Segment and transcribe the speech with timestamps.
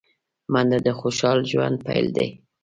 [0.51, 2.29] منډه د خوشال ژوند پيل دی